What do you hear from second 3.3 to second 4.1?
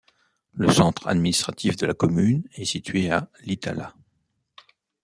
Iittala.